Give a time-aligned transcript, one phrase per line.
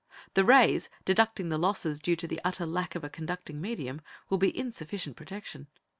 [0.33, 4.39] The rays, deducting the losses due to the utter lack of a conducting medium, will
[4.39, 5.67] be insufficient protection.